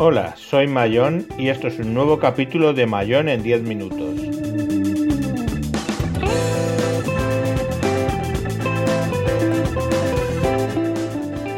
[0.00, 4.14] Hola, soy Mayón y esto es un nuevo capítulo de Mayón en 10 minutos.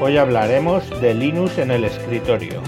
[0.00, 2.62] Hoy hablaremos de Linux en el escritorio.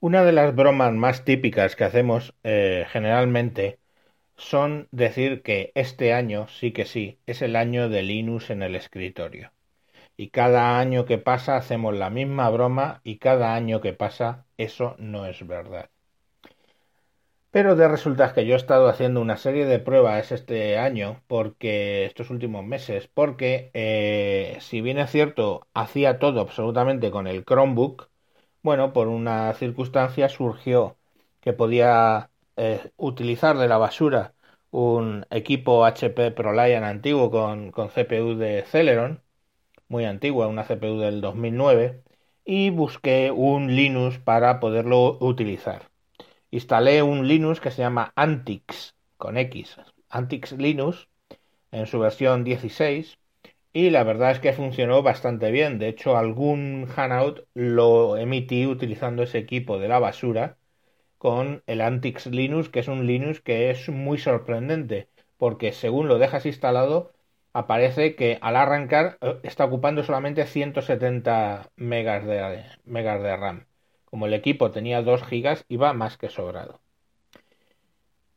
[0.00, 3.78] Una de las bromas más típicas que hacemos eh, generalmente
[4.38, 8.76] son decir que este año sí que sí es el año de Linux en el
[8.76, 9.52] escritorio.
[10.16, 14.96] Y cada año que pasa hacemos la misma broma y cada año que pasa eso
[14.98, 15.90] no es verdad.
[17.50, 22.04] Pero de resulta que yo he estado haciendo una serie de pruebas este año, porque
[22.04, 28.10] estos últimos meses, porque eh, si bien es cierto, hacía todo absolutamente con el Chromebook,
[28.62, 30.98] bueno, por una circunstancia surgió
[31.40, 32.30] que podía
[32.96, 34.34] utilizar de la basura
[34.70, 39.22] un equipo HP ProLiant antiguo con, con CPU de Celeron,
[39.88, 42.02] muy antigua, una CPU del 2009,
[42.44, 45.90] y busqué un Linux para poderlo utilizar.
[46.50, 49.78] Instalé un Linux que se llama Antix, con X,
[50.10, 51.08] Antix Linux,
[51.70, 53.18] en su versión 16,
[53.72, 55.78] y la verdad es que funcionó bastante bien.
[55.78, 60.58] De hecho, algún Hanout lo emití utilizando ese equipo de la basura
[61.18, 66.18] con el Antix Linux, que es un Linux que es muy sorprendente, porque según lo
[66.18, 67.12] dejas instalado,
[67.52, 73.66] aparece que al arrancar eh, está ocupando solamente 170 megas de, megas de RAM.
[74.04, 76.80] Como el equipo tenía 2 gigas, iba más que sobrado.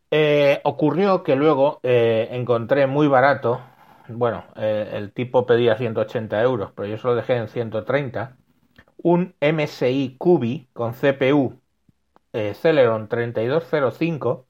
[0.09, 3.61] Eh, ocurrió que luego eh, encontré muy barato
[4.07, 8.35] bueno, el tipo pedía 180 euros, pero yo se lo dejé en 130,
[8.97, 11.60] un MSI Cubi con CPU
[12.33, 14.45] eh, Celeron 3205,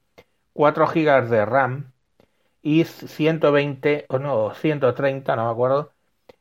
[0.52, 1.92] 4 GB de RAM
[2.62, 5.92] y 120, o no, 130, no me acuerdo,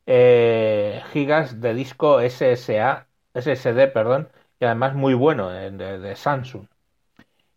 [0.07, 4.29] eh, gigas de disco SSA, SSD, perdón,
[4.59, 6.67] y además muy bueno, de Samsung.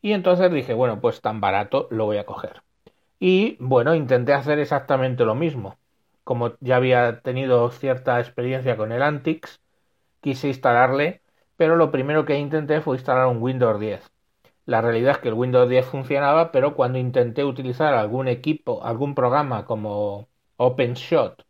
[0.02, 2.62] Y entonces dije, bueno, pues tan barato lo voy a coger.
[3.20, 5.78] Y bueno, intenté hacer exactamente lo mismo.
[6.24, 9.60] Como ya había tenido cierta experiencia con el Antix,
[10.20, 11.22] quise instalarle,
[11.56, 14.10] pero lo primero que intenté fue instalar un Windows 10.
[14.66, 19.14] La realidad es que el Windows 10 funcionaba, pero cuando intenté utilizar algún equipo, algún
[19.14, 21.44] programa como OpenShot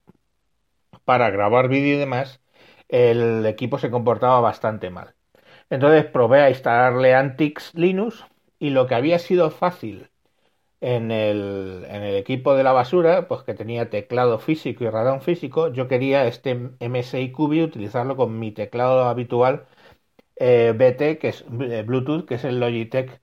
[1.04, 2.40] para grabar vídeo y demás,
[2.88, 5.14] el equipo se comportaba bastante mal.
[5.70, 8.24] Entonces probé a instalarle Antix Linux
[8.58, 10.10] y lo que había sido fácil
[10.80, 15.22] en el, en el equipo de la basura, pues que tenía teclado físico y ratón
[15.22, 19.66] físico, yo quería este MSI Cubi utilizarlo con mi teclado habitual
[20.36, 23.20] eh, BT, que es eh, Bluetooth, que es el Logitech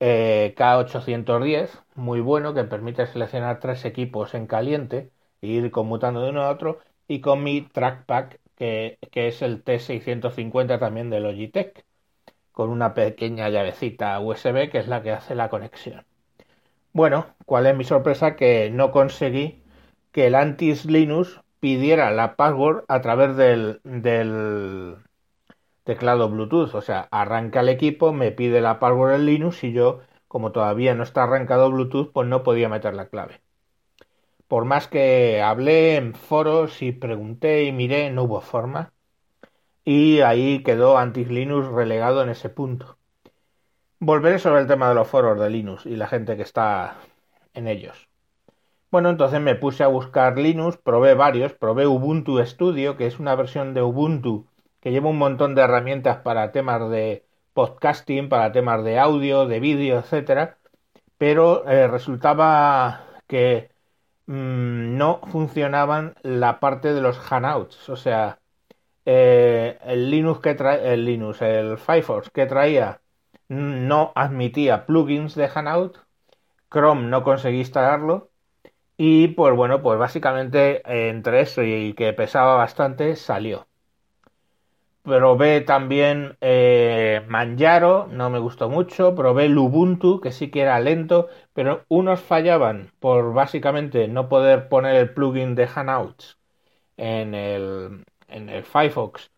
[0.00, 5.10] eh, K810, muy bueno, que permite seleccionar tres equipos en caliente
[5.40, 9.62] e ir conmutando de uno a otro, y con mi trackpad, que, que es el
[9.64, 11.84] T650 también de Logitech,
[12.52, 16.04] con una pequeña llavecita USB que es la que hace la conexión.
[16.92, 18.36] Bueno, ¿cuál es mi sorpresa?
[18.36, 19.62] Que no conseguí
[20.12, 24.96] que el Antis Linux pidiera la password a través del, del
[25.84, 26.74] teclado Bluetooth.
[26.74, 30.94] O sea, arranca el equipo, me pide la password en Linux y yo, como todavía
[30.94, 33.40] no está arrancado Bluetooth, pues no podía meter la clave.
[34.48, 38.92] Por más que hablé en foros y pregunté y miré, no hubo forma.
[39.84, 42.98] Y ahí quedó Antis Linux relegado en ese punto.
[44.00, 46.96] Volveré sobre el tema de los foros de Linux y la gente que está
[47.54, 48.08] en ellos.
[48.90, 53.34] Bueno, entonces me puse a buscar Linux, probé varios, probé Ubuntu Studio, que es una
[53.34, 54.46] versión de Ubuntu
[54.84, 59.60] que lleva un montón de herramientas para temas de podcasting, para temas de audio, de
[59.60, 60.58] vídeo, etcétera,
[61.18, 63.70] pero eh, resultaba que
[64.26, 68.40] mm, no funcionaban la parte de los Hangouts, o sea,
[69.06, 73.00] eh, el Linux que trae, el Linux, el Firefox que traía
[73.48, 75.98] no admitía plugins de Hanout,
[76.72, 78.30] Chrome no conseguí instalarlo
[78.96, 83.68] y pues bueno, pues básicamente entre eso y que pesaba bastante salió.
[85.04, 89.14] Probé también eh, Manjaro, no me gustó mucho.
[89.14, 94.96] Probé Lubuntu, que sí que era lento, pero unos fallaban por básicamente no poder poner
[94.96, 96.38] el plugin de Hangouts
[96.98, 99.32] en el, en el Firefox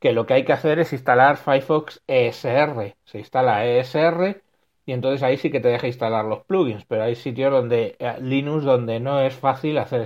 [0.00, 2.96] que lo que hay que hacer es instalar Firefox ESR.
[3.06, 4.42] Se instala ESR
[4.86, 8.16] y entonces ahí sí que te deja instalar los plugins, pero hay sitios donde eh,
[8.22, 10.02] Linux donde no es fácil hacer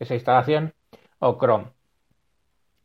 [0.00, 0.74] esa instalación
[1.20, 1.73] o Chrome.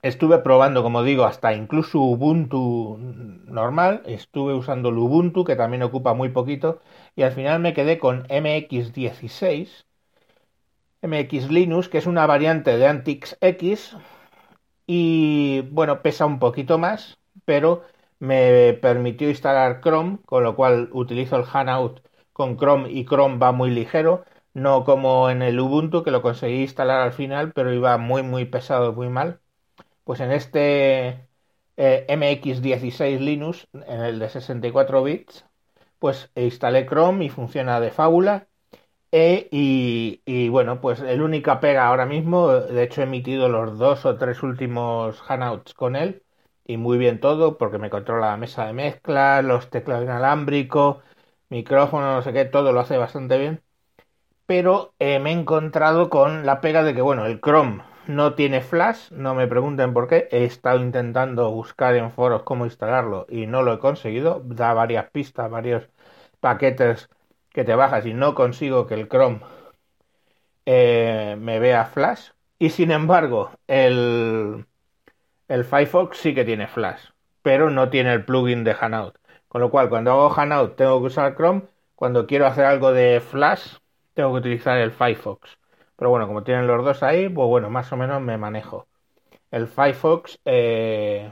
[0.02, 2.98] Estuve probando, como digo, hasta incluso Ubuntu
[3.46, 4.02] normal.
[4.06, 6.82] Estuve usando el Ubuntu, que también ocupa muy poquito.
[7.16, 9.86] Y al final me quedé con MX16.
[11.02, 13.98] MX Linux, que es una variante de Antix X.
[14.88, 17.84] Y bueno, pesa un poquito más, pero
[18.20, 22.02] me permitió instalar Chrome, con lo cual utilizo el Hanout
[22.34, 24.26] con Chrome y Chrome va muy ligero.
[24.54, 28.46] No como en el Ubuntu, que lo conseguí instalar al final, pero iba muy, muy
[28.46, 29.42] pesado, muy mal.
[30.10, 31.28] Pues en este
[31.78, 35.46] eh, MX16 Linux, en el de 64 bits,
[36.00, 38.48] pues instalé Chrome y funciona de fábula.
[39.12, 44.04] E, y, bueno, pues el única pega ahora mismo, de hecho he emitido los dos
[44.08, 46.24] o tres últimos Hangouts con él
[46.66, 51.04] y muy bien todo porque me controla la mesa de mezcla, los teclados inalámbricos,
[51.50, 53.62] micrófono, no sé qué, todo lo hace bastante bien.
[54.48, 58.62] Pero eh, me he encontrado con la pega de que, bueno, el Chrome no tiene
[58.62, 60.28] flash, no me pregunten por qué.
[60.32, 64.42] He estado intentando buscar en foros cómo instalarlo y no lo he conseguido.
[64.46, 65.88] Da varias pistas, varios
[66.40, 67.10] paquetes
[67.52, 69.42] que te bajas y no consigo que el Chrome
[70.66, 72.30] eh, me vea flash.
[72.58, 74.66] Y sin embargo, el,
[75.48, 77.02] el Firefox sí que tiene flash,
[77.42, 79.18] pero no tiene el plugin de Hanout.
[79.48, 81.64] Con lo cual, cuando hago Hanout tengo que usar Chrome.
[81.96, 83.78] Cuando quiero hacer algo de flash,
[84.14, 85.60] tengo que utilizar el Firefox.
[86.00, 88.88] Pero bueno, como tienen los dos ahí, pues bueno, más o menos me manejo.
[89.52, 91.32] El Firefox eh,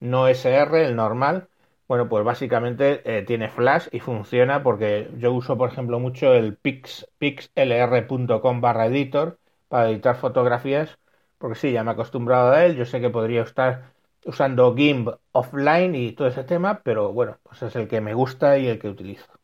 [0.00, 1.48] no SR, el normal,
[1.88, 6.56] bueno, pues básicamente eh, tiene flash y funciona porque yo uso, por ejemplo, mucho el
[6.56, 9.38] pix, pixlr.com barra editor
[9.68, 10.98] para editar fotografías,
[11.38, 13.92] porque sí, ya me he acostumbrado a él, yo sé que podría estar
[14.24, 18.58] usando GIMP offline y todo ese tema, pero bueno, pues es el que me gusta
[18.58, 19.39] y el que utilizo.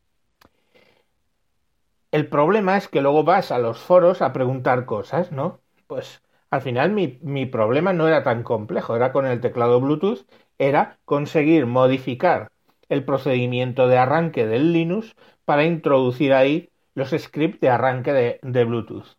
[2.17, 5.61] El problema es que luego vas a los foros a preguntar cosas, ¿no?
[5.87, 10.27] Pues al final mi, mi, problema no era tan complejo, era con el teclado Bluetooth,
[10.57, 12.51] era conseguir modificar
[12.89, 15.15] el procedimiento de arranque del Linux
[15.45, 19.19] para introducir ahí los scripts de arranque de, de Bluetooth.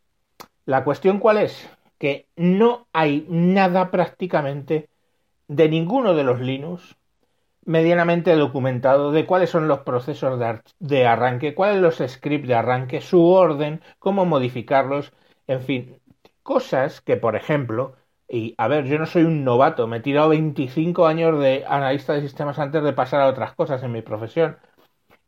[0.66, 1.70] La cuestión cuál es?
[2.00, 4.90] Que no hay nada prácticamente
[5.48, 6.96] de ninguno de los Linux
[7.68, 10.40] medianamente documentado de cuáles son los procesos
[10.80, 15.14] de, arranque, cuáles los scripts de arranque, su orden, cómo modificarlos,
[15.48, 16.02] en fin,
[16.44, 17.96] cosas que, por ejemplo,
[18.30, 22.14] y a ver, yo no soy un novato, me he tirado 25 años de analista
[22.14, 24.58] de sistemas antes de pasar a otras cosas en mi profesión.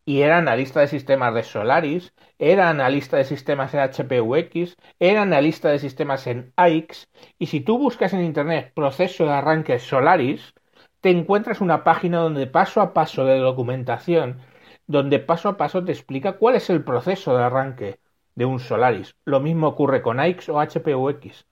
[0.06, 5.70] Y era analista de sistemas de Solaris, era analista de sistemas en HPUX, era analista
[5.70, 10.54] de sistemas en AIX, y si tú buscas en internet proceso de arranque Solaris,
[11.02, 14.40] te encuentras una página donde paso a paso de documentación,
[14.88, 18.00] donde paso a paso te explica cuál es el proceso de arranque
[18.36, 19.16] de un Solaris.
[19.26, 21.46] Lo mismo ocurre con AIX o HPUX.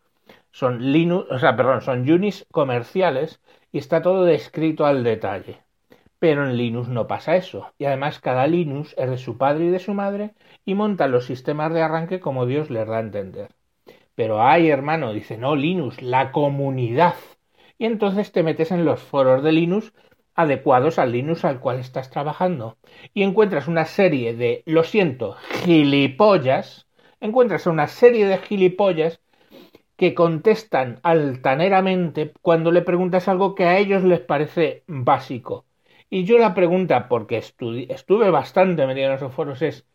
[0.51, 3.41] Son Linux, o sea, perdón, son Unix comerciales
[3.71, 5.61] y está todo descrito al detalle.
[6.19, 7.73] Pero en Linux no pasa eso.
[7.77, 10.33] Y además cada Linux es de su padre y de su madre
[10.65, 13.49] y monta los sistemas de arranque como Dios les da a entender.
[14.15, 17.13] Pero ay, hermano, dice, no, Linux, la comunidad
[17.77, 19.93] y entonces te metes en los foros de Linux
[20.35, 22.77] adecuados al Linux al cual estás trabajando
[23.13, 26.87] y encuentras una serie de, lo siento, gilipollas,
[27.19, 29.19] encuentras una serie de gilipollas
[29.95, 35.65] que contestan altaneramente cuando le preguntas algo que a ellos les parece básico.
[36.09, 39.85] Y yo la pregunta, porque estuve bastante metido en esos foros, es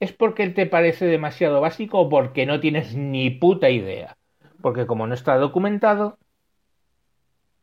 [0.00, 4.16] ¿es porque te parece demasiado básico o porque no tienes ni puta idea?
[4.60, 6.18] Porque como no está documentado,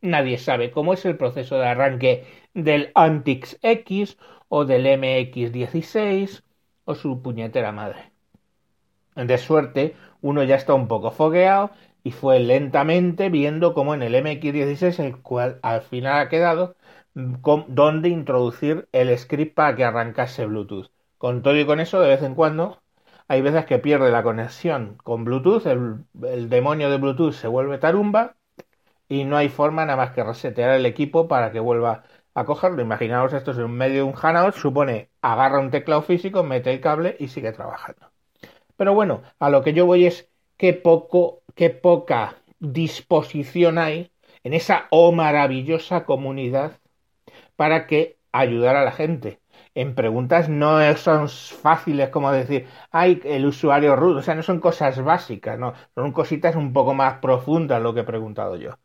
[0.02, 4.18] Nadie sabe cómo es el proceso de arranque del Antix X
[4.50, 6.44] o del MX16
[6.86, 8.12] o su puñetera madre.
[9.16, 11.72] De suerte, uno ya está un poco fogueado
[12.04, 16.76] y fue lentamente viendo cómo en el MX16, el cual al final ha quedado,
[17.14, 20.90] dónde introducir el script para que arrancase Bluetooth.
[21.18, 22.82] Con todo y con eso, de vez en cuando,
[23.28, 27.78] hay veces que pierde la conexión con Bluetooth, el, el demonio de Bluetooth se vuelve
[27.78, 28.36] tarumba
[29.12, 32.04] y no hay forma nada más que resetear el equipo para que vuelva
[32.34, 32.82] a cogerlo.
[32.82, 36.80] Imaginaos esto es en medio de un Hanout, supone agarra un teclado físico, mete el
[36.80, 38.10] cable y sigue trabajando.
[38.78, 44.14] Pero bueno, a lo que yo voy es qué poco, qué poca disposición hay
[44.46, 46.80] en esa oh maravillosa comunidad
[47.58, 49.42] para que ayudar a la gente.
[49.76, 54.62] En preguntas no son fáciles como decir, ay, el usuario root, o sea, no son
[54.62, 58.78] cosas básicas, no, son cositas un poco más profundas lo que he preguntado yo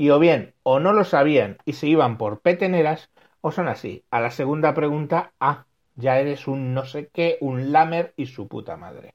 [0.00, 3.10] y o bien o no lo sabían y se iban por peteneras,
[3.42, 4.02] o son así.
[4.10, 8.48] A la segunda pregunta, ah, ya eres un no sé qué, un lamer y su
[8.48, 9.14] puta madre.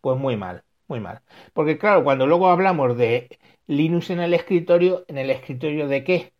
[0.00, 1.22] Pues muy mal, muy mal.
[1.52, 3.38] Porque claro, cuando luego hablamos de
[3.68, 6.32] Linux en el escritorio, ¿en el escritorio de qué?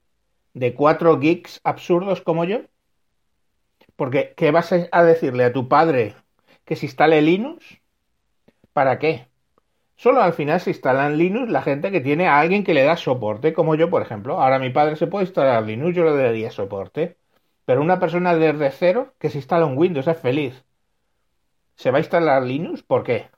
[0.54, 2.62] ¿De cuatro geeks absurdos como yo?
[3.94, 6.16] Porque, ¿qué vas a decirle a tu padre
[6.64, 7.80] que se instale Linux?
[8.72, 9.28] ¿Para qué?
[9.96, 12.96] Solo al final se instalan Linux la gente que tiene a alguien que le da
[12.96, 14.40] soporte, como yo, por ejemplo.
[14.40, 17.18] Ahora mi padre se puede instalar Linux, yo le daría soporte.
[17.64, 20.64] Pero una persona desde cero que se instala un Windows es feliz.
[21.76, 22.82] ¿Se va a instalar Linux?
[22.82, 23.30] ¿Por qué?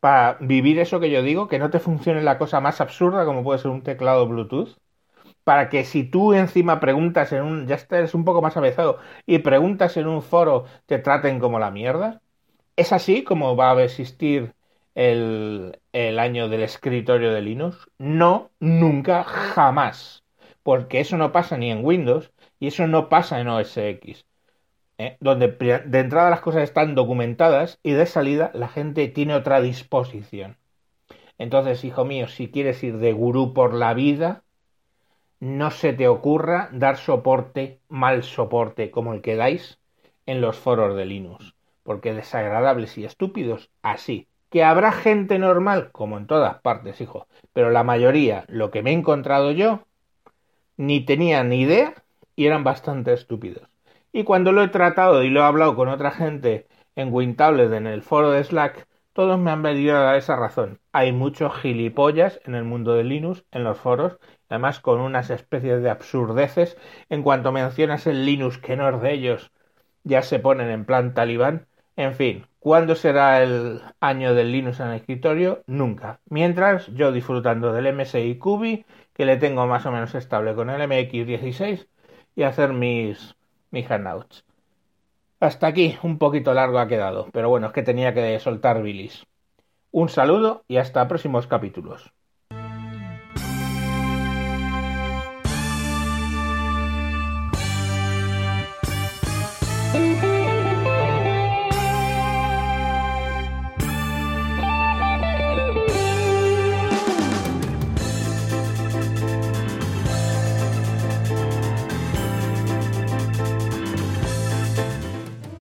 [0.00, 3.44] Para vivir eso que yo digo, que no te funcione la cosa más absurda como
[3.44, 4.78] puede ser un teclado Bluetooth.
[5.44, 7.66] Para que si tú encima preguntas en un.
[7.66, 11.70] ya estés un poco más avezado y preguntas en un foro, te traten como la
[11.70, 12.22] mierda.
[12.76, 14.54] ¿Es así como va a existir
[14.94, 17.88] el, el año del escritorio de Linux?
[17.98, 20.24] No, nunca, jamás.
[20.62, 24.26] Porque eso no pasa ni en Windows y eso no pasa en OS X.
[24.98, 25.16] ¿eh?
[25.20, 30.58] Donde de entrada las cosas están documentadas y de salida la gente tiene otra disposición.
[31.38, 34.44] Entonces, hijo mío, si quieres ir de gurú por la vida,
[35.40, 39.80] no se te ocurra dar soporte, mal soporte, como el que dais
[40.26, 41.54] en los foros de Linux.
[41.82, 44.28] Porque desagradables y estúpidos, así.
[44.50, 47.26] Que habrá gente normal, como en todas partes, hijo.
[47.52, 49.84] Pero la mayoría, lo que me he encontrado yo,
[50.76, 51.94] ni tenía ni idea
[52.36, 53.68] y eran bastante estúpidos.
[54.12, 56.66] Y cuando lo he tratado y lo he hablado con otra gente
[56.96, 60.80] en WinTablet, en el foro de Slack, todos me han venido a dar esa razón.
[60.92, 65.82] Hay muchos gilipollas en el mundo de Linux, en los foros, además con unas especies
[65.82, 66.76] de absurdeces.
[67.08, 69.52] En cuanto mencionas el Linux que no es de ellos,
[70.04, 71.66] ya se ponen en plan talibán.
[72.00, 75.62] En fin, ¿cuándo será el año del Linux en el escritorio?
[75.66, 76.20] Nunca.
[76.30, 80.80] Mientras, yo disfrutando del MSI Cubi, que le tengo más o menos estable con el
[80.80, 81.88] MX16,
[82.34, 83.36] y hacer mis,
[83.70, 84.46] mis hangouts.
[85.40, 89.26] Hasta aquí, un poquito largo ha quedado, pero bueno, es que tenía que soltar bilis.
[89.90, 92.14] Un saludo y hasta próximos capítulos.